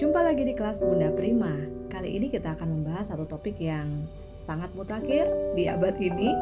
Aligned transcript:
Jumpa 0.00 0.24
lagi 0.24 0.48
di 0.48 0.56
kelas 0.56 0.80
Bunda 0.80 1.12
Prima. 1.12 1.52
Kali 1.92 2.16
ini 2.16 2.32
kita 2.32 2.56
akan 2.56 2.72
membahas 2.72 3.12
satu 3.12 3.28
topik 3.28 3.60
yang 3.60 4.08
sangat 4.32 4.72
mutakhir 4.72 5.28
di 5.52 5.68
abad 5.68 5.92
ini, 6.00 6.32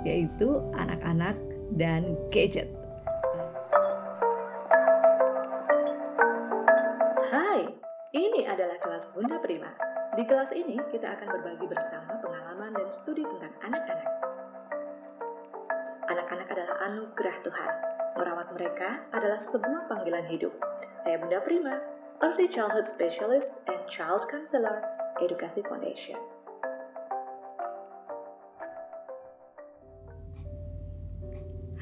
yaitu 0.00 0.56
anak-anak 0.72 1.36
dan 1.76 2.16
gadget. 2.32 2.72
Hai, 7.28 7.68
ini 8.16 8.48
adalah 8.48 8.80
kelas 8.80 9.04
Bunda 9.12 9.36
Prima. 9.44 9.68
Di 10.16 10.24
kelas 10.24 10.48
ini 10.56 10.80
kita 10.88 11.12
akan 11.12 11.36
berbagi 11.36 11.68
bersama 11.68 12.16
pengalaman 12.16 12.72
dan 12.72 12.88
studi 12.96 13.28
tentang 13.28 13.52
anak-anak. 13.60 14.10
Anak-anak 16.08 16.48
adalah 16.48 16.76
anugerah 16.88 17.36
Tuhan. 17.44 17.72
Merawat 18.16 18.48
mereka 18.56 19.04
adalah 19.12 19.36
sebuah 19.52 19.92
panggilan 19.92 20.24
hidup. 20.32 20.56
Saya 21.04 21.20
Bunda 21.20 21.44
Prima, 21.44 21.76
Early 22.22 22.46
Childhood 22.46 22.86
Specialist 22.86 23.50
and 23.66 23.82
Child 23.90 24.30
Counselor, 24.30 24.78
Edukasi 25.18 25.58
Foundation. 25.66 26.14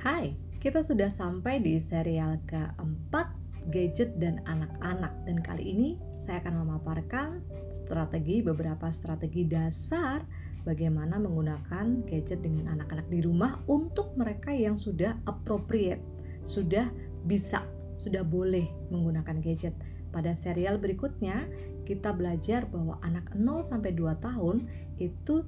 Hai, 0.01 0.33
kita 0.65 0.81
sudah 0.81 1.13
sampai 1.13 1.61
di 1.61 1.77
serial 1.77 2.41
keempat 2.49 3.29
gadget 3.69 4.17
dan 4.17 4.41
anak-anak 4.49 5.13
dan 5.29 5.45
kali 5.45 5.77
ini 5.77 6.01
saya 6.17 6.41
akan 6.41 6.65
memaparkan 6.65 7.45
strategi 7.69 8.41
beberapa 8.41 8.89
strategi 8.89 9.45
dasar 9.45 10.25
bagaimana 10.65 11.21
menggunakan 11.21 12.09
gadget 12.09 12.41
dengan 12.41 12.81
anak-anak 12.81 13.13
di 13.13 13.21
rumah 13.21 13.61
untuk 13.69 14.17
mereka 14.17 14.57
yang 14.57 14.81
sudah 14.81 15.21
appropriate, 15.29 16.01
sudah 16.49 16.89
bisa, 17.29 17.61
sudah 18.01 18.25
boleh 18.25 18.65
menggunakan 18.89 19.37
gadget. 19.45 19.77
Pada 20.11 20.35
serial 20.35 20.83
berikutnya, 20.83 21.47
kita 21.87 22.15
belajar 22.15 22.67
bahwa 22.71 22.99
anak 23.03 23.35
0 23.35 23.67
sampai 23.67 23.91
2 23.95 24.15
tahun 24.23 24.71
itu 24.99 25.43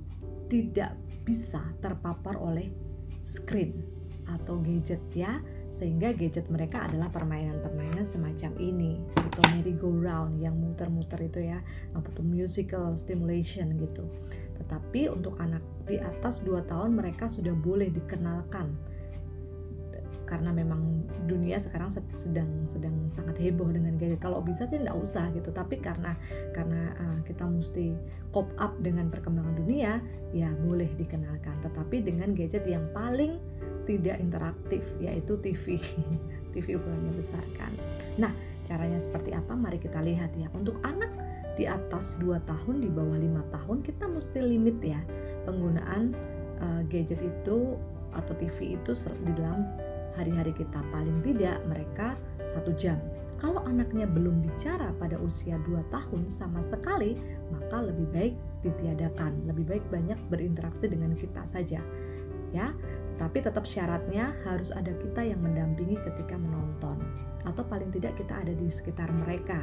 tidak 0.50 0.98
bisa 1.22 1.62
terpapar 1.78 2.34
oleh 2.34 2.70
screen 3.22 3.82
atau 4.26 4.58
gadget 4.62 5.02
ya 5.14 5.42
sehingga 5.72 6.14
gadget 6.14 6.46
mereka 6.52 6.86
adalah 6.86 7.08
permainan-permainan 7.10 8.06
semacam 8.06 8.52
ini 8.60 9.02
atau 9.16 9.42
merry-go-round 9.54 10.38
yang 10.38 10.54
muter-muter 10.58 11.26
itu 11.26 11.40
ya 11.48 11.58
atau 11.96 12.22
musical 12.22 12.92
stimulation 12.94 13.72
gitu. 13.80 14.04
Tetapi 14.60 15.08
untuk 15.10 15.38
anak 15.40 15.64
di 15.88 15.98
atas 15.98 16.44
2 16.44 16.68
tahun 16.68 16.92
mereka 16.92 17.26
sudah 17.26 17.54
boleh 17.56 17.90
dikenalkan 17.90 18.76
karena 20.32 20.48
memang 20.48 21.04
dunia 21.28 21.60
sekarang 21.60 21.92
sedang 21.92 22.64
sedang 22.64 23.12
sangat 23.12 23.36
heboh 23.36 23.68
dengan 23.68 24.00
gadget. 24.00 24.16
Kalau 24.24 24.40
bisa 24.40 24.64
sih 24.64 24.80
tidak 24.80 24.96
usah 24.96 25.28
gitu, 25.36 25.52
tapi 25.52 25.76
karena 25.76 26.16
karena 26.56 26.96
uh, 26.96 27.18
kita 27.28 27.44
mesti 27.44 27.92
cop 28.32 28.48
up 28.56 28.80
dengan 28.80 29.12
perkembangan 29.12 29.60
dunia, 29.60 30.00
ya 30.32 30.48
boleh 30.64 30.88
dikenalkan. 30.96 31.60
Tetapi 31.60 32.00
dengan 32.00 32.32
gadget 32.32 32.64
yang 32.64 32.88
paling 32.96 33.36
tidak 33.84 34.16
interaktif 34.24 34.80
yaitu 35.04 35.36
TV. 35.44 35.76
TV 36.56 36.80
ukurannya 36.80 37.12
besar 37.12 37.44
kan. 37.60 37.76
Nah, 38.16 38.32
caranya 38.64 38.96
seperti 38.96 39.36
apa? 39.36 39.52
Mari 39.52 39.76
kita 39.84 40.00
lihat 40.00 40.32
ya. 40.32 40.48
Untuk 40.56 40.80
anak 40.80 41.12
di 41.60 41.68
atas 41.68 42.16
2 42.16 42.40
tahun, 42.48 42.80
di 42.80 42.88
bawah 42.88 43.20
5 43.20 43.52
tahun 43.52 43.78
kita 43.84 44.08
mesti 44.08 44.40
limit 44.40 44.80
ya 44.80 45.00
penggunaan 45.44 46.16
uh, 46.64 46.80
gadget 46.88 47.20
itu 47.20 47.76
atau 48.12 48.32
TV 48.36 48.76
itu 48.76 48.92
di 49.24 49.32
dalam 49.36 49.64
hari-hari 50.16 50.52
kita 50.52 50.80
paling 50.92 51.18
tidak 51.24 51.60
mereka 51.68 52.14
satu 52.44 52.72
jam. 52.76 52.98
Kalau 53.40 53.64
anaknya 53.66 54.06
belum 54.06 54.44
bicara 54.44 54.94
pada 55.02 55.18
usia 55.18 55.58
2 55.66 55.90
tahun 55.90 56.30
sama 56.30 56.62
sekali 56.62 57.18
maka 57.50 57.82
lebih 57.82 58.06
baik 58.14 58.34
ditiadakan. 58.62 59.50
Lebih 59.50 59.64
baik 59.66 59.84
banyak 59.90 60.18
berinteraksi 60.30 60.86
dengan 60.86 61.16
kita 61.18 61.42
saja 61.48 61.82
ya. 62.54 62.70
Tapi 63.18 63.38
tetap 63.38 63.68
syaratnya 63.68 64.34
harus 64.42 64.74
ada 64.74 64.90
kita 64.98 65.22
yang 65.22 65.38
mendampingi 65.42 66.00
ketika 66.00 66.34
menonton. 66.34 66.98
Atau 67.42 67.66
paling 67.66 67.90
tidak 67.90 68.14
kita 68.18 68.34
ada 68.38 68.54
di 68.54 68.66
sekitar 68.70 69.10
mereka 69.10 69.58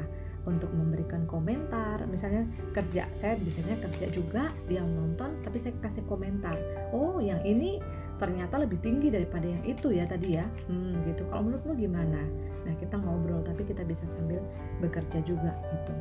untuk 0.48 0.72
memberikan 0.72 1.24
komentar. 1.28 2.04
Misalnya 2.08 2.48
kerja 2.76 3.08
saya 3.16 3.36
biasanya 3.40 3.80
kerja 3.80 4.08
juga 4.12 4.52
dia 4.68 4.84
menonton 4.84 5.40
tapi 5.44 5.56
saya 5.60 5.76
kasih 5.80 6.04
komentar. 6.08 6.56
Oh 6.92 7.20
yang 7.20 7.40
ini 7.44 7.80
ternyata 8.20 8.60
lebih 8.60 8.78
tinggi 8.84 9.08
daripada 9.10 9.48
yang 9.48 9.64
itu 9.64 9.96
ya 9.96 10.06
tadi 10.06 10.36
ya. 10.36 10.46
Hmm, 10.68 10.94
gitu. 11.08 11.24
Kalau 11.32 11.48
menurutmu 11.48 11.74
gimana? 11.80 12.22
Nah 12.68 12.74
kita 12.78 13.00
ngobrol 13.00 13.42
tapi 13.42 13.64
kita 13.66 13.82
bisa 13.88 14.06
sambil 14.06 14.44
bekerja 14.84 15.24
juga 15.24 15.56
gitu. 15.74 15.94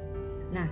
Nah 0.51 0.69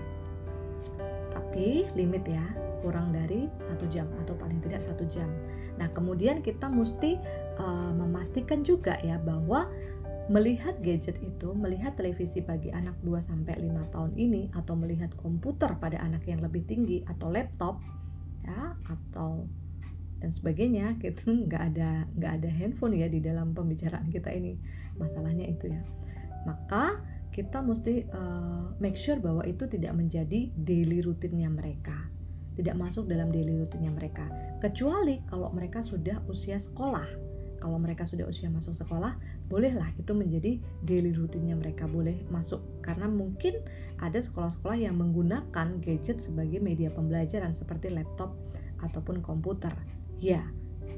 tapi 1.32 1.88
limit 1.96 2.26
ya 2.28 2.44
kurang 2.84 3.14
dari 3.14 3.48
satu 3.56 3.88
jam 3.88 4.04
atau 4.26 4.36
paling 4.36 4.60
tidak 4.60 4.84
satu 4.84 5.06
jam. 5.08 5.30
Nah 5.80 5.88
kemudian 5.94 6.44
kita 6.44 6.68
mesti 6.68 7.16
uh, 7.56 7.92
memastikan 7.96 8.60
juga 8.66 9.00
ya 9.00 9.16
bahwa 9.16 9.70
melihat 10.26 10.74
gadget 10.82 11.22
itu, 11.22 11.54
melihat 11.54 11.94
televisi 11.94 12.42
bagi 12.42 12.74
anak 12.74 12.98
2 13.06 13.14
sampai 13.22 13.62
5 13.62 13.94
tahun 13.94 14.12
ini 14.18 14.50
atau 14.58 14.74
melihat 14.74 15.14
komputer 15.14 15.78
pada 15.78 16.02
anak 16.02 16.26
yang 16.26 16.42
lebih 16.42 16.66
tinggi 16.66 17.06
atau 17.06 17.30
laptop 17.30 17.78
ya 18.42 18.74
atau 18.90 19.46
dan 20.20 20.30
sebagainya 20.32 20.96
kita 20.96 21.28
nggak 21.48 21.62
ada 21.74 22.08
nggak 22.16 22.32
ada 22.42 22.50
handphone 22.50 22.96
ya 22.96 23.06
di 23.10 23.20
dalam 23.20 23.52
pembicaraan 23.52 24.08
kita 24.08 24.32
ini. 24.32 24.56
Masalahnya 24.96 25.44
itu 25.44 25.68
ya. 25.68 25.82
Maka 26.48 27.02
kita 27.34 27.60
mesti 27.60 28.08
uh, 28.16 28.72
make 28.80 28.96
sure 28.96 29.20
bahwa 29.20 29.44
itu 29.44 29.68
tidak 29.68 29.92
menjadi 29.92 30.48
daily 30.56 31.04
rutinnya 31.04 31.52
mereka. 31.52 32.08
Tidak 32.56 32.72
masuk 32.72 33.04
dalam 33.04 33.28
daily 33.28 33.60
rutinnya 33.60 33.92
mereka. 33.92 34.24
Kecuali 34.64 35.20
kalau 35.28 35.52
mereka 35.52 35.84
sudah 35.84 36.24
usia 36.24 36.56
sekolah. 36.56 37.04
Kalau 37.60 37.76
mereka 37.76 38.08
sudah 38.08 38.24
usia 38.24 38.48
masuk 38.48 38.72
sekolah 38.72 39.16
bolehlah 39.46 39.94
itu 39.94 40.12
menjadi 40.12 40.58
daily 40.82 41.14
rutinnya 41.14 41.54
mereka 41.54 41.86
boleh 41.86 42.26
masuk. 42.28 42.62
Karena 42.82 43.06
mungkin 43.06 43.62
ada 44.02 44.18
sekolah-sekolah 44.18 44.78
yang 44.78 44.98
menggunakan 44.98 45.80
gadget 45.80 46.18
sebagai 46.18 46.58
media 46.58 46.90
pembelajaran 46.90 47.54
seperti 47.54 47.94
laptop 47.94 48.34
ataupun 48.82 49.22
komputer. 49.22 49.72
Ya, 50.18 50.42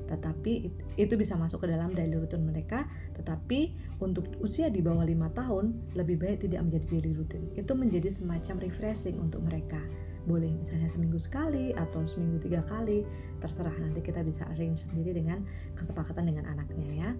tetapi 0.09 0.73
itu 0.97 1.15
bisa 1.21 1.37
masuk 1.37 1.65
ke 1.65 1.67
dalam 1.69 1.93
daily 1.93 2.17
routine 2.17 2.49
mereka. 2.49 2.89
Tetapi 3.15 3.77
untuk 4.01 4.33
usia 4.41 4.73
di 4.73 4.81
bawah 4.81 5.05
lima 5.05 5.29
tahun 5.37 5.93
lebih 5.93 6.17
baik 6.25 6.49
tidak 6.49 6.65
menjadi 6.65 6.87
daily 6.97 7.13
routine. 7.13 7.47
Itu 7.55 7.77
menjadi 7.77 8.09
semacam 8.09 8.65
refreshing 8.65 9.21
untuk 9.21 9.45
mereka 9.45 9.79
boleh 10.27 10.51
misalnya 10.59 10.91
seminggu 10.91 11.21
sekali 11.21 11.71
atau 11.77 12.03
seminggu 12.03 12.43
tiga 12.43 12.65
kali 12.67 13.07
terserah 13.39 13.75
nanti 13.79 14.01
kita 14.03 14.25
bisa 14.27 14.49
arrange 14.51 14.89
sendiri 14.89 15.15
dengan 15.15 15.45
kesepakatan 15.79 16.27
dengan 16.27 16.49
anaknya 16.51 16.89
ya 16.91 17.11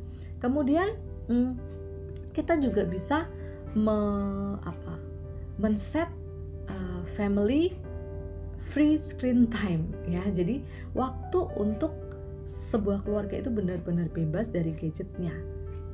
kemudian 0.43 0.99
hmm, 1.31 1.55
kita 2.33 2.59
juga 2.59 2.83
bisa 2.89 3.31
me, 3.77 3.99
apa 4.63 4.95
men-set 5.59 6.09
uh, 6.71 7.03
family 7.19 7.75
free 8.69 9.01
screen 9.01 9.49
time 9.49 9.89
ya. 10.07 10.23
Jadi 10.29 10.61
waktu 10.93 11.39
untuk 11.57 11.93
sebuah 12.49 13.05
keluarga 13.05 13.41
itu 13.41 13.51
benar-benar 13.53 14.09
bebas 14.13 14.49
dari 14.53 14.73
gadgetnya. 14.77 15.33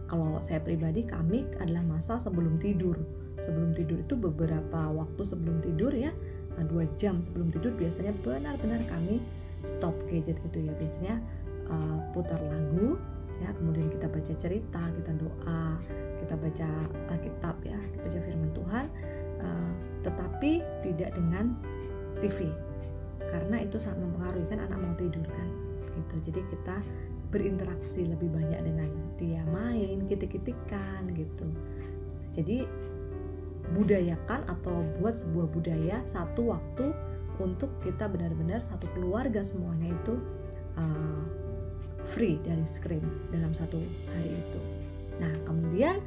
Kalau 0.04 0.38
saya 0.44 0.60
pribadi 0.60 1.02
kami 1.02 1.48
adalah 1.58 1.82
masa 1.82 2.20
sebelum 2.20 2.60
tidur. 2.60 2.98
Sebelum 3.40 3.74
tidur 3.74 3.98
itu 4.04 4.14
beberapa 4.14 4.90
waktu 4.94 5.22
sebelum 5.26 5.58
tidur 5.64 5.90
ya, 5.90 6.14
nah, 6.56 6.64
dua 6.66 6.84
jam 6.98 7.18
sebelum 7.18 7.50
tidur 7.50 7.74
biasanya 7.74 8.12
benar-benar 8.22 8.82
kami 8.88 9.20
stop 9.64 9.94
gadget 10.10 10.38
itu 10.42 10.58
ya. 10.64 10.72
Biasanya 10.76 11.14
uh, 11.70 11.98
putar 12.12 12.40
lagu 12.40 12.98
ya, 13.42 13.50
kemudian 13.56 13.90
kita 13.90 14.06
baca 14.06 14.32
cerita, 14.38 14.82
kita 14.94 15.12
doa, 15.18 15.64
kita 16.22 16.34
baca 16.38 16.68
Alkitab 17.10 17.56
ya, 17.66 17.78
kita 17.94 18.00
baca 18.06 18.18
firman 18.22 18.50
Tuhan. 18.54 18.86
Uh, 19.44 19.72
tetapi 20.04 20.60
tidak 20.84 21.10
dengan 21.16 21.56
TV 22.20 22.52
karena 23.34 23.56
itu 23.64 23.76
sangat 23.80 23.98
mempengaruhi 24.04 24.46
kan 24.46 24.60
anak 24.62 24.78
mau 24.78 24.94
tidur 24.94 25.26
kan 25.26 25.48
gitu 25.94 26.30
jadi 26.30 26.40
kita 26.54 26.76
berinteraksi 27.34 28.06
lebih 28.06 28.30
banyak 28.30 28.60
dengan 28.62 28.90
dia 29.18 29.42
main 29.50 30.06
kitik-kitikan 30.06 31.10
gitu 31.18 31.48
jadi 32.30 32.66
budayakan 33.72 34.44
atau 34.44 34.84
buat 35.00 35.16
sebuah 35.16 35.48
budaya 35.48 36.04
satu 36.04 36.52
waktu 36.52 36.92
untuk 37.40 37.72
kita 37.82 38.06
benar-benar 38.06 38.62
satu 38.62 38.86
keluarga 38.94 39.42
semuanya 39.42 39.90
itu 39.90 40.14
uh, 40.78 41.22
free 42.14 42.38
dari 42.44 42.62
screen 42.68 43.02
dalam 43.32 43.50
satu 43.56 43.80
hari 44.12 44.30
itu. 44.36 44.60
Nah 45.18 45.32
kemudian 45.48 45.98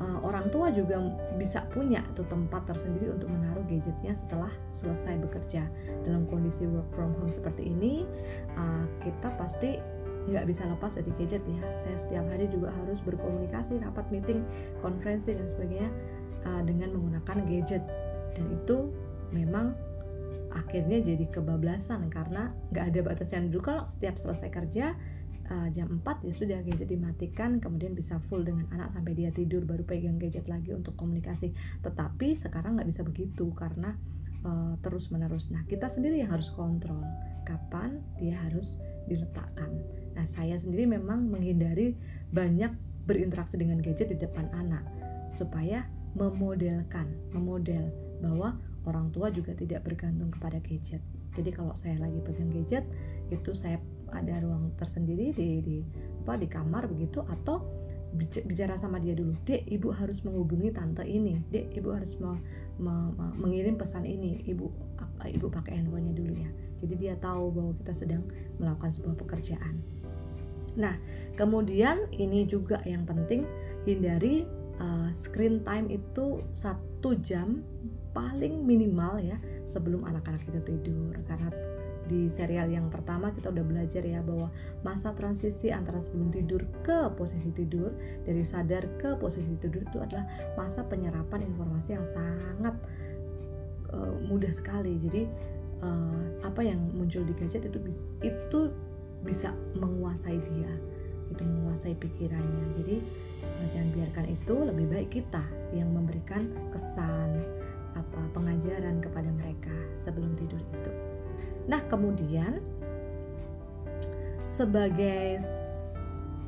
uh, 0.00 0.18
orang 0.24 0.48
tua 0.48 0.72
juga 0.72 0.96
bisa 1.36 1.66
punya 1.74 2.00
tuh 2.16 2.24
tempat 2.30 2.64
tersendiri 2.64 3.12
untuk 3.12 3.28
menaruh 3.28 3.64
gadgetnya 3.68 4.14
setelah 4.16 4.52
selesai 4.72 5.20
bekerja. 5.20 5.66
Dalam 6.06 6.24
kondisi 6.30 6.64
work 6.70 6.88
from 6.96 7.12
home 7.20 7.32
seperti 7.32 7.68
ini 7.68 8.08
uh, 8.56 8.84
kita 9.04 9.28
pasti 9.36 9.76
nggak 10.30 10.46
bisa 10.46 10.68
lepas 10.68 10.96
dari 10.96 11.10
gadget 11.16 11.42
ya. 11.44 11.60
Saya 11.76 11.96
setiap 11.96 12.24
hari 12.28 12.46
juga 12.48 12.72
harus 12.72 13.00
berkomunikasi 13.04 13.80
rapat 13.80 14.06
meeting 14.12 14.44
konferensi 14.84 15.32
dan 15.32 15.48
sebagainya 15.48 15.90
uh, 16.46 16.62
dengan 16.64 16.94
menggunakan 16.96 17.36
gadget. 17.46 17.82
Dan 18.36 18.46
itu 18.54 18.92
memang 19.34 19.74
akhirnya 20.50 20.98
jadi 20.98 21.30
kebablasan 21.30 22.10
karena 22.10 22.50
nggak 22.74 22.84
ada 22.94 23.00
batasnya 23.06 23.46
dulu. 23.50 23.62
Kalau 23.62 23.82
setiap 23.86 24.18
selesai 24.18 24.50
kerja 24.50 24.94
uh, 25.50 25.68
jam 25.70 26.00
4 26.02 26.26
ya 26.26 26.32
sudah 26.34 26.58
gadget 26.62 26.90
dimatikan 26.90 27.58
kemudian 27.58 27.94
bisa 27.94 28.18
full 28.30 28.42
dengan 28.42 28.66
anak 28.74 28.90
sampai 28.94 29.14
dia 29.14 29.30
tidur 29.34 29.62
baru 29.66 29.82
pegang 29.86 30.18
gadget 30.18 30.46
lagi 30.46 30.74
untuk 30.74 30.94
komunikasi. 30.98 31.54
Tetapi 31.82 32.34
sekarang 32.38 32.78
nggak 32.78 32.88
bisa 32.90 33.02
begitu 33.06 33.50
karena 33.54 33.94
uh, 34.46 34.74
terus 34.80 35.10
menerus 35.10 35.50
nah 35.52 35.62
kita 35.66 35.90
sendiri 35.90 36.22
yang 36.22 36.32
harus 36.32 36.48
kontrol 36.54 37.02
kapan 37.44 37.98
dia 38.18 38.38
harus 38.46 38.78
diletakkan. 39.10 39.70
Nah 40.14 40.26
saya 40.26 40.54
sendiri 40.54 40.86
memang 40.86 41.26
menghindari 41.26 41.98
banyak 42.30 42.70
berinteraksi 43.08 43.58
dengan 43.58 43.82
gadget 43.82 44.14
di 44.14 44.18
depan 44.20 44.46
anak 44.54 44.86
supaya 45.34 45.86
memodelkan 46.16 47.06
memodel 47.30 47.90
bahwa 48.20 48.58
orang 48.84 49.12
tua 49.14 49.30
juga 49.30 49.54
tidak 49.54 49.86
bergantung 49.86 50.32
kepada 50.32 50.58
gadget. 50.62 51.02
Jadi 51.36 51.50
kalau 51.54 51.74
saya 51.78 51.96
lagi 52.02 52.18
pegang 52.24 52.50
gadget 52.50 52.84
itu 53.30 53.54
saya 53.54 53.78
ada 54.10 54.42
ruang 54.42 54.74
tersendiri 54.74 55.30
di 55.30 55.62
di 55.62 55.76
apa 56.26 56.34
di 56.34 56.50
kamar 56.50 56.90
begitu 56.90 57.22
atau 57.22 57.62
bicara 58.18 58.74
sama 58.74 58.98
dia 58.98 59.14
dulu. 59.14 59.38
Dek, 59.46 59.70
ibu 59.70 59.94
harus 59.94 60.26
menghubungi 60.26 60.74
tante 60.74 61.06
ini. 61.06 61.38
Dek, 61.46 61.78
ibu 61.78 61.94
harus 61.94 62.18
me, 62.18 62.42
me, 62.82 63.14
me, 63.14 63.26
mengirim 63.38 63.78
pesan 63.78 64.02
ini. 64.02 64.42
Ibu 64.50 64.66
ibu 65.30 65.46
pakai 65.46 65.78
handphonenya 65.78 66.14
dulu 66.18 66.34
ya. 66.34 66.50
Jadi 66.82 66.94
dia 66.98 67.14
tahu 67.20 67.54
bahwa 67.54 67.72
kita 67.78 67.92
sedang 67.94 68.22
melakukan 68.58 68.90
sebuah 68.90 69.14
pekerjaan. 69.14 69.78
Nah, 70.78 70.98
kemudian 71.34 72.10
ini 72.14 72.46
juga 72.46 72.82
yang 72.86 73.06
penting 73.06 73.46
hindari 73.86 74.46
uh, 74.80 75.08
screen 75.12 75.62
time 75.62 75.86
itu 75.92 76.42
satu 76.56 77.14
jam 77.20 77.62
paling 78.10 78.66
minimal 78.66 79.22
ya 79.22 79.38
sebelum 79.62 80.02
anak-anak 80.08 80.42
itu 80.48 80.60
tidur. 80.66 81.14
Karena 81.28 81.52
di 82.10 82.26
serial 82.26 82.66
yang 82.74 82.90
pertama 82.90 83.30
kita 83.30 83.54
udah 83.54 83.62
belajar 83.62 84.02
ya 84.02 84.18
bahwa 84.18 84.50
masa 84.82 85.14
transisi 85.14 85.70
antara 85.70 86.02
sebelum 86.02 86.34
tidur 86.34 86.66
ke 86.82 87.06
posisi 87.14 87.54
tidur 87.54 87.94
dari 88.26 88.42
sadar 88.42 88.98
ke 88.98 89.14
posisi 89.14 89.54
tidur 89.62 89.86
itu 89.86 90.02
adalah 90.02 90.26
masa 90.58 90.82
penyerapan 90.90 91.46
informasi 91.46 91.94
yang 91.94 92.02
sangat 92.02 92.74
uh, 93.94 94.16
mudah 94.26 94.50
sekali. 94.50 94.98
Jadi 94.98 95.30
uh, 95.86 96.42
apa 96.42 96.66
yang 96.66 96.82
muncul 96.90 97.22
di 97.22 97.34
gadget 97.38 97.70
itu 97.70 97.78
itu 98.26 98.60
bisa 99.22 99.52
menguasai 99.76 100.40
dia 100.40 100.72
itu 101.30 101.42
menguasai 101.46 101.94
pikirannya 101.96 102.66
jadi 102.82 102.96
uh, 103.46 103.66
jangan 103.70 103.90
biarkan 103.94 104.26
itu 104.28 104.54
lebih 104.66 104.86
baik 104.90 105.08
kita 105.14 105.44
yang 105.70 105.88
memberikan 105.94 106.50
kesan 106.74 107.38
apa 107.94 108.22
pengajaran 108.34 109.02
kepada 109.02 109.30
mereka 109.34 109.74
sebelum 109.98 110.34
tidur 110.38 110.62
itu. 110.62 110.92
Nah, 111.66 111.82
kemudian 111.90 112.62
sebagai 114.46 115.42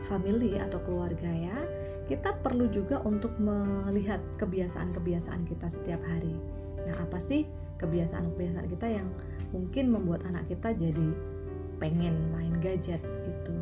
family 0.06 0.58
atau 0.58 0.78
keluarga 0.82 1.30
ya, 1.30 1.58
kita 2.06 2.34
perlu 2.42 2.66
juga 2.70 3.02
untuk 3.02 3.34
melihat 3.38 4.18
kebiasaan-kebiasaan 4.38 5.46
kita 5.46 5.66
setiap 5.70 6.02
hari. 6.02 6.34
Nah, 6.82 7.06
apa 7.06 7.18
sih 7.22 7.46
kebiasaan-kebiasaan 7.78 8.68
kita 8.70 8.86
yang 8.90 9.08
mungkin 9.50 9.90
membuat 9.90 10.26
anak 10.26 10.46
kita 10.50 10.74
jadi 10.74 11.08
pengen 11.82 12.14
main 12.30 12.54
gadget 12.62 13.02
gitu 13.02 13.56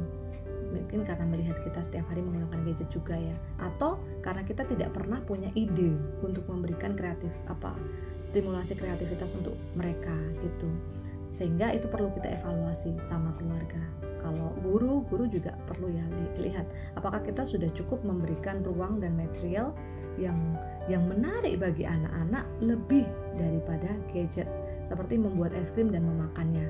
mungkin 0.70 1.02
karena 1.04 1.26
melihat 1.26 1.58
kita 1.62 1.82
setiap 1.82 2.06
hari 2.08 2.22
menggunakan 2.22 2.62
gadget 2.64 2.88
juga 2.88 3.18
ya. 3.18 3.36
Atau 3.60 3.98
karena 4.22 4.42
kita 4.46 4.64
tidak 4.66 4.94
pernah 4.94 5.18
punya 5.22 5.50
ide 5.58 5.94
untuk 6.22 6.46
memberikan 6.46 6.94
kreatif 6.94 7.30
apa 7.50 7.74
stimulasi 8.20 8.76
kreativitas 8.76 9.34
untuk 9.36 9.56
mereka 9.74 10.14
gitu. 10.40 10.70
Sehingga 11.30 11.70
itu 11.70 11.86
perlu 11.86 12.10
kita 12.14 12.42
evaluasi 12.42 12.98
sama 13.06 13.30
keluarga. 13.38 13.80
Kalau 14.20 14.52
guru 14.60 15.06
guru 15.08 15.24
juga 15.30 15.56
perlu 15.64 15.88
ya 15.88 16.04
lihat 16.42 16.66
apakah 16.98 17.22
kita 17.22 17.46
sudah 17.46 17.70
cukup 17.72 18.02
memberikan 18.02 18.60
ruang 18.66 19.00
dan 19.00 19.16
material 19.16 19.72
yang 20.18 20.36
yang 20.90 21.06
menarik 21.06 21.56
bagi 21.62 21.86
anak-anak 21.86 22.44
lebih 22.60 23.06
daripada 23.38 23.94
gadget. 24.10 24.50
Seperti 24.82 25.20
membuat 25.20 25.54
es 25.54 25.70
krim 25.70 25.94
dan 25.94 26.02
memakannya 26.04 26.66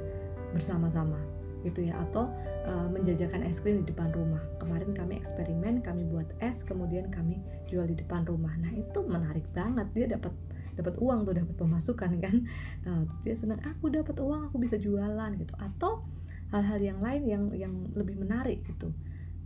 bersama-sama 0.52 1.18
gitu 1.64 1.88
ya. 1.88 1.96
Atau 2.04 2.28
uh, 2.66 2.88
menjajakan 2.90 3.46
es 3.46 3.60
krim 3.60 3.82
di 3.84 3.92
depan 3.92 4.12
rumah. 4.12 4.42
Kemarin 4.60 4.92
kami 4.92 5.16
eksperimen 5.16 5.80
kami 5.84 6.04
buat 6.08 6.28
es 6.42 6.64
kemudian 6.64 7.08
kami 7.08 7.40
jual 7.70 7.86
di 7.88 7.96
depan 7.96 8.26
rumah. 8.26 8.52
Nah 8.60 8.72
itu 8.74 9.00
menarik 9.04 9.46
banget. 9.52 9.86
Dia 9.96 10.06
dapat 10.16 10.32
dapat 10.76 10.94
uang 10.96 11.28
tuh 11.28 11.34
dapat 11.36 11.54
pemasukan 11.56 12.10
kan? 12.20 12.36
Uh, 12.80 13.04
dia 13.20 13.36
senang 13.36 13.60
aku 13.60 13.92
dapat 13.92 14.16
uang 14.16 14.48
aku 14.48 14.56
bisa 14.56 14.80
jualan 14.80 15.30
gitu. 15.36 15.52
Atau 15.60 16.08
hal-hal 16.48 16.80
yang 16.80 16.98
lain 17.04 17.22
yang 17.28 17.44
yang 17.52 17.74
lebih 17.92 18.16
menarik 18.16 18.64
gitu. 18.64 18.90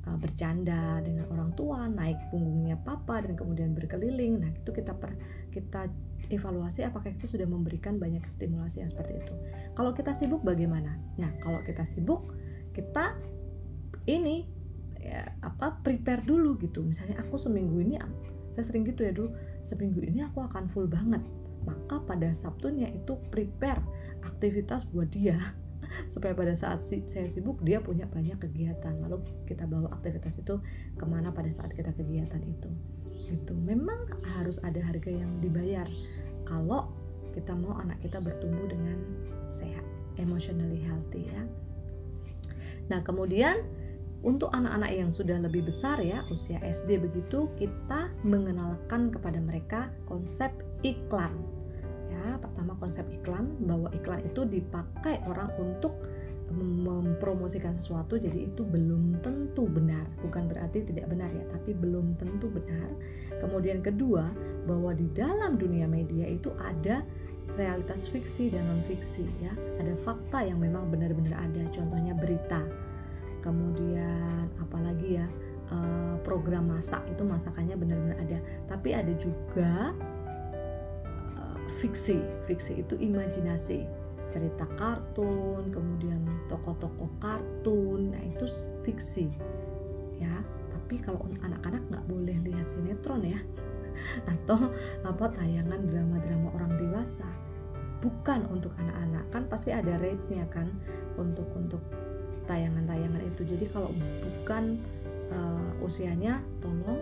Uh, 0.04 0.14
bercanda 0.20 1.00
dengan 1.00 1.26
orang 1.32 1.50
tua 1.56 1.88
naik 1.90 2.30
punggungnya 2.30 2.78
papa 2.78 3.24
dan 3.26 3.34
kemudian 3.34 3.74
berkeliling. 3.74 4.38
Nah 4.38 4.54
itu 4.54 4.70
kita 4.70 4.94
per, 4.94 5.18
kita 5.50 5.90
evaluasi 6.30 6.86
apakah 6.86 7.12
kita 7.12 7.28
sudah 7.28 7.44
memberikan 7.44 8.00
banyak 8.00 8.24
stimulasi 8.28 8.80
yang 8.84 8.90
seperti 8.92 9.20
itu. 9.20 9.34
Kalau 9.76 9.92
kita 9.92 10.16
sibuk 10.16 10.40
bagaimana? 10.40 10.96
Nah, 11.20 11.30
kalau 11.42 11.60
kita 11.66 11.84
sibuk, 11.84 12.32
kita 12.74 13.14
ini 14.10 14.44
ya, 15.00 15.24
apa 15.40 15.78
prepare 15.80 16.26
dulu 16.26 16.58
gitu. 16.60 16.82
Misalnya 16.82 17.22
aku 17.22 17.38
seminggu 17.38 17.80
ini 17.80 17.96
saya 18.50 18.64
sering 18.66 18.86
gitu 18.86 19.06
ya 19.06 19.12
dulu, 19.14 19.34
seminggu 19.62 20.02
ini 20.02 20.26
aku 20.26 20.44
akan 20.44 20.68
full 20.74 20.90
banget. 20.90 21.22
Maka 21.64 22.02
pada 22.04 22.28
Sabtunya 22.36 22.92
itu 22.92 23.16
prepare 23.32 23.80
aktivitas 24.26 24.84
buat 24.90 25.08
dia. 25.08 25.38
Supaya 26.12 26.36
pada 26.36 26.52
saat 26.52 26.84
saya 26.84 27.28
sibuk 27.30 27.62
dia 27.64 27.80
punya 27.80 28.04
banyak 28.04 28.36
kegiatan. 28.36 29.00
Lalu 29.00 29.24
kita 29.48 29.64
bawa 29.64 29.94
aktivitas 29.96 30.42
itu 30.42 30.60
ke 30.98 31.04
mana 31.08 31.32
pada 31.32 31.48
saat 31.48 31.72
kita 31.72 31.94
kegiatan 31.96 32.42
itu. 32.44 32.68
Gitu. 33.32 33.56
Memang 33.56 34.20
harus 34.36 34.60
ada 34.60 34.82
harga 34.84 35.08
yang 35.08 35.40
dibayar. 35.40 35.88
Kalau 36.44 36.92
kita 37.32 37.56
mau 37.56 37.74
anak 37.80 37.98
kita 38.04 38.20
bertumbuh 38.22 38.68
dengan 38.70 39.00
sehat 39.50 39.82
emotionally 40.14 40.78
healthy 40.86 41.26
ya 41.26 41.42
nah 42.88 43.00
kemudian 43.00 43.64
untuk 44.24 44.48
anak-anak 44.56 44.90
yang 44.96 45.12
sudah 45.12 45.36
lebih 45.36 45.68
besar 45.68 46.00
ya 46.00 46.24
usia 46.32 46.56
SD 46.64 46.96
begitu 46.96 47.52
kita 47.60 48.08
mengenalkan 48.24 49.12
kepada 49.12 49.36
mereka 49.36 49.92
konsep 50.08 50.48
iklan. 50.80 51.36
Ya 52.08 52.40
pertama 52.40 52.72
konsep 52.80 53.04
iklan 53.12 53.52
bahwa 53.68 53.92
iklan 53.92 54.24
itu 54.24 54.48
dipakai 54.48 55.20
orang 55.28 55.52
untuk 55.60 55.92
mempromosikan 56.54 57.72
sesuatu 57.76 58.16
jadi 58.16 58.48
itu 58.48 58.64
belum 58.64 59.20
tentu 59.20 59.68
benar. 59.68 60.08
Bukan 60.24 60.48
berarti 60.48 60.88
tidak 60.88 61.12
benar 61.12 61.28
ya 61.28 61.44
tapi 61.52 61.76
belum 61.76 62.16
tentu 62.16 62.48
benar. 62.48 62.96
Kemudian 63.44 63.84
kedua 63.84 64.32
bahwa 64.64 64.96
di 64.96 65.04
dalam 65.12 65.60
dunia 65.60 65.84
media 65.84 66.24
itu 66.32 66.48
ada 66.56 67.04
realitas 67.54 68.10
fiksi 68.10 68.50
dan 68.50 68.66
non 68.66 68.82
fiksi 68.84 69.26
ya. 69.42 69.52
Ada 69.78 69.94
fakta 70.02 70.42
yang 70.42 70.58
memang 70.58 70.90
benar-benar 70.90 71.38
ada 71.38 71.62
contohnya 71.70 72.14
berita. 72.14 72.62
Kemudian 73.42 74.48
apalagi 74.58 75.20
ya 75.20 75.26
eh, 75.70 76.16
program 76.24 76.72
masak 76.74 77.04
itu 77.10 77.22
masakannya 77.22 77.76
benar-benar 77.78 78.18
ada. 78.22 78.38
Tapi 78.66 78.94
ada 78.94 79.12
juga 79.18 79.94
eh, 81.38 81.58
fiksi. 81.78 82.18
Fiksi 82.50 82.82
itu 82.82 82.94
imajinasi. 82.98 83.86
Cerita 84.34 84.66
kartun, 84.74 85.70
kemudian 85.70 86.26
tokoh-tokoh 86.50 87.06
kartun, 87.22 88.10
nah 88.10 88.22
itu 88.26 88.50
fiksi 88.82 89.30
ya. 90.18 90.42
Tapi 90.74 90.98
kalau 91.00 91.22
anak-anak 91.38 91.82
nggak 91.86 92.06
boleh 92.10 92.36
lihat 92.42 92.66
sinetron 92.66 93.22
ya, 93.22 93.38
atau 94.34 94.74
apa 95.06 95.30
tayangan 95.38 95.86
drama-drama 95.86 96.48
orang 96.50 96.72
dewasa, 96.76 97.28
bukan 98.04 98.44
untuk 98.52 98.76
anak-anak. 98.76 99.24
Kan 99.32 99.42
pasti 99.48 99.72
ada 99.72 99.96
rate-nya 99.96 100.44
kan 100.52 100.68
untuk 101.16 101.48
untuk 101.56 101.80
tayangan-tayangan 102.44 103.24
itu. 103.24 103.42
Jadi 103.48 103.64
kalau 103.72 103.88
bukan 104.20 104.76
uh, 105.32 105.72
usianya, 105.80 106.44
tolong 106.60 107.00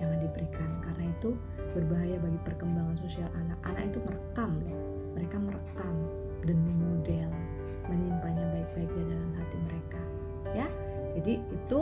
jangan 0.00 0.16
diberikan. 0.16 0.80
Karena 0.80 1.12
itu 1.12 1.36
berbahaya 1.76 2.16
bagi 2.16 2.40
perkembangan 2.48 2.96
sosial 3.04 3.28
anak. 3.36 3.60
Anak 3.68 3.92
itu 3.92 3.98
merekam 4.00 4.50
loh, 4.64 4.80
mereka 5.12 5.36
merekam 5.36 5.94
dan 6.48 6.56
memodel 6.56 7.30
menyimpannya 7.92 8.46
baik-baik 8.54 8.90
di 8.96 9.02
dalam 9.04 9.30
hati 9.36 9.56
mereka 9.68 10.00
ya. 10.56 10.66
Jadi 11.20 11.34
itu. 11.52 11.80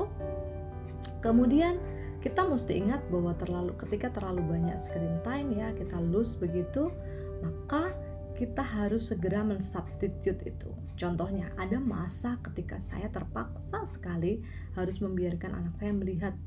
Kemudian 1.23 1.79
kita 2.19 2.43
mesti 2.43 2.75
ingat 2.75 3.07
bahwa 3.11 3.31
terlalu 3.39 3.79
ketika 3.79 4.11
terlalu 4.11 4.43
banyak 4.43 4.75
screen 4.75 5.23
time 5.23 5.55
ya 5.55 5.71
kita 5.71 5.95
lose 6.03 6.35
begitu 6.35 6.91
maka 7.39 7.95
kita 8.39 8.63
harus 8.63 9.11
segera 9.11 9.43
mensubstitute 9.43 10.47
itu. 10.47 10.71
Contohnya 10.95 11.51
ada 11.59 11.83
masa 11.83 12.39
ketika 12.39 12.79
saya 12.79 13.11
terpaksa 13.11 13.83
sekali 13.83 14.39
harus 14.79 15.03
membiarkan 15.03 15.59
anak 15.59 15.75
saya 15.75 15.91
melihat 15.91 16.39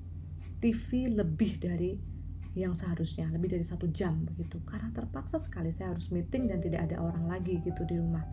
TV 0.63 1.11
lebih 1.11 1.59
dari 1.59 1.99
yang 2.55 2.71
seharusnya 2.71 3.27
lebih 3.27 3.51
dari 3.51 3.67
satu 3.67 3.91
jam 3.91 4.23
begitu. 4.23 4.63
Karena 4.63 4.87
terpaksa 4.95 5.35
sekali 5.35 5.75
saya 5.75 5.91
harus 5.91 6.07
meeting 6.15 6.47
dan 6.47 6.63
tidak 6.63 6.87
ada 6.87 7.03
orang 7.03 7.27
lagi 7.27 7.59
gitu 7.59 7.83
di 7.83 7.99
rumah 7.99 8.23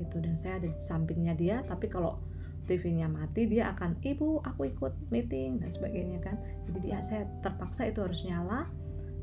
gitu. 0.00 0.16
Dan 0.16 0.40
saya 0.40 0.64
ada 0.64 0.72
di 0.72 0.80
sampingnya 0.80 1.36
dia 1.36 1.60
tapi 1.68 1.92
kalau 1.92 2.16
TV-nya 2.64 3.12
mati 3.12 3.44
dia 3.44 3.76
akan 3.76 4.00
ibu 4.00 4.40
aku 4.40 4.72
ikut 4.72 5.12
meeting 5.12 5.60
dan 5.60 5.68
sebagainya 5.68 6.16
kan. 6.24 6.40
Jadi 6.64 6.78
dia 6.80 7.04
saya 7.04 7.28
terpaksa 7.44 7.92
itu 7.92 8.00
harus 8.00 8.24
nyala 8.24 8.72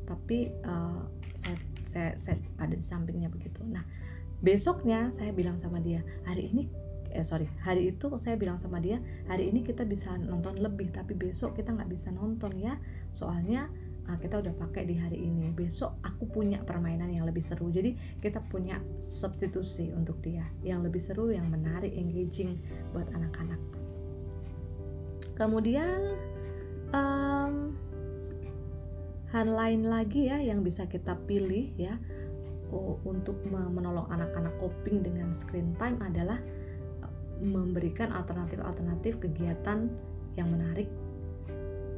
tapi 0.06 0.54
uh, 0.62 1.06
saya, 1.34 1.54
saya 1.90 2.14
saya 2.14 2.38
ada 2.62 2.78
di 2.78 2.84
sampingnya 2.86 3.26
begitu. 3.26 3.66
Nah 3.66 3.82
besoknya 4.38 5.10
saya 5.10 5.34
bilang 5.34 5.58
sama 5.58 5.82
dia 5.82 6.06
hari 6.22 6.48
ini 6.54 6.70
eh 7.10 7.26
sorry 7.26 7.50
hari 7.66 7.90
itu 7.90 8.06
saya 8.22 8.38
bilang 8.38 8.62
sama 8.62 8.78
dia 8.78 9.02
hari 9.26 9.50
ini 9.50 9.66
kita 9.66 9.82
bisa 9.82 10.14
nonton 10.14 10.62
lebih 10.62 10.94
tapi 10.94 11.18
besok 11.18 11.58
kita 11.58 11.74
nggak 11.74 11.90
bisa 11.90 12.14
nonton 12.14 12.54
ya. 12.54 12.78
Soalnya 13.10 13.66
uh, 14.10 14.18
kita 14.18 14.42
udah 14.42 14.54
pakai 14.58 14.86
di 14.86 14.98
hari 14.98 15.22
ini. 15.22 15.54
Besok 15.54 16.02
aku 16.02 16.26
punya 16.26 16.62
permainan 16.62 17.10
yang 17.10 17.26
lebih 17.26 17.42
seru. 17.42 17.70
Jadi 17.70 17.94
kita 18.18 18.42
punya 18.46 18.82
substitusi 19.02 19.94
untuk 19.94 20.18
dia. 20.22 20.46
Yang 20.66 20.90
lebih 20.90 21.00
seru 21.02 21.30
yang 21.30 21.46
menarik 21.46 21.94
engaging 21.94 22.58
buat 22.90 23.06
anak-anak. 23.14 23.60
Kemudian 25.38 26.18
um, 26.92 27.69
hal 29.30 29.46
lain 29.46 29.86
lagi 29.86 30.26
ya 30.26 30.42
yang 30.42 30.66
bisa 30.66 30.90
kita 30.90 31.14
pilih 31.26 31.70
ya 31.78 31.94
untuk 33.02 33.42
menolong 33.50 34.06
anak-anak 34.10 34.54
coping 34.62 35.02
dengan 35.02 35.34
screen 35.34 35.74
time 35.78 35.98
adalah 36.02 36.38
memberikan 37.40 38.12
alternatif-alternatif 38.12 39.16
kegiatan 39.18 39.88
yang 40.36 40.48
menarik 40.52 40.86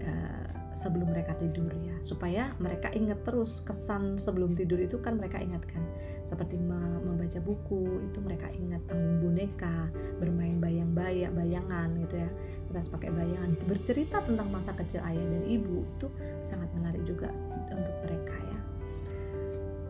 uh, 0.06 0.61
sebelum 0.72 1.12
mereka 1.12 1.36
tidur 1.38 1.70
ya. 1.72 1.96
Supaya 2.00 2.52
mereka 2.58 2.92
ingat 2.92 3.24
terus 3.24 3.60
kesan 3.62 4.16
sebelum 4.16 4.56
tidur 4.56 4.80
itu 4.80 4.98
kan 5.00 5.16
mereka 5.16 5.40
ingatkan 5.40 5.84
seperti 6.22 6.56
membaca 6.58 7.38
buku 7.42 8.08
itu 8.10 8.18
mereka 8.22 8.48
ingat 8.54 8.80
panggung 8.88 9.20
boneka 9.20 9.90
bermain 10.22 10.58
bayang-bayang 10.58 11.32
bayangan 11.34 11.88
gitu 12.08 12.16
ya. 12.20 12.30
Kita 12.68 12.80
pakai 12.98 13.10
bayangan. 13.12 13.50
Bercerita 13.68 14.24
tentang 14.24 14.48
masa 14.48 14.72
kecil 14.72 15.04
ayah 15.04 15.26
dan 15.26 15.44
ibu 15.44 15.84
itu 15.98 16.08
sangat 16.44 16.68
menarik 16.72 17.04
juga 17.04 17.28
untuk 17.68 17.96
mereka 18.04 18.36
ya. 18.36 18.58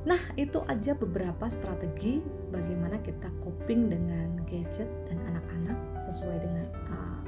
Nah, 0.02 0.18
itu 0.34 0.58
aja 0.66 0.98
beberapa 0.98 1.46
strategi 1.46 2.18
bagaimana 2.50 2.98
kita 3.06 3.30
coping 3.38 3.86
dengan 3.86 4.34
gadget 4.50 4.90
dan 5.06 5.18
anak-anak 5.30 5.78
sesuai 6.02 6.42
dengan 6.42 6.66
uh, 6.90 7.22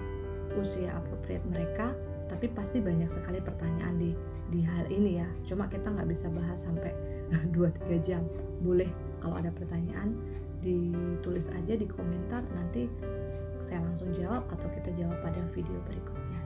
usia 0.58 0.90
appropriate 0.90 1.46
mereka. 1.46 1.94
Tapi 2.34 2.50
pasti 2.50 2.82
banyak 2.82 3.06
sekali 3.06 3.38
pertanyaan 3.38 3.94
di 3.94 4.10
di 4.50 4.66
hal 4.66 4.90
ini 4.90 5.22
ya. 5.22 5.28
Cuma 5.46 5.70
kita 5.70 5.86
nggak 5.86 6.10
bisa 6.10 6.26
bahas 6.34 6.66
sampai 6.66 6.90
2-3 7.54 8.02
jam. 8.02 8.26
Boleh 8.58 8.90
kalau 9.22 9.38
ada 9.38 9.54
pertanyaan 9.54 10.18
ditulis 10.58 11.46
aja 11.54 11.78
di 11.78 11.86
komentar 11.86 12.42
nanti 12.56 12.90
saya 13.62 13.80
langsung 13.86 14.10
jawab 14.12 14.44
atau 14.50 14.66
kita 14.74 14.90
jawab 14.98 15.16
pada 15.22 15.40
video 15.54 15.78
berikutnya. 15.86 16.40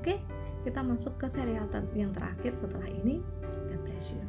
Oke, 0.00 0.18
kita 0.64 0.80
masuk 0.82 1.14
ke 1.20 1.28
serial 1.28 1.68
yang 1.94 2.10
terakhir 2.16 2.56
setelah 2.56 2.88
ini. 2.88 3.20
God 3.68 3.80
bless 3.84 4.16
you. 4.16 4.24